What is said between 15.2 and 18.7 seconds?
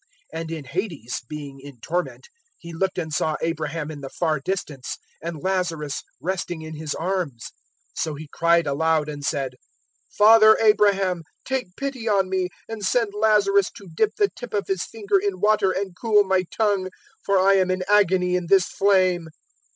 water and cool my tongue, for I am in agony in this